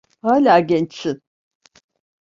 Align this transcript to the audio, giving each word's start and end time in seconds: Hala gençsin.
Hala 0.21 0.59
gençsin. 0.59 1.21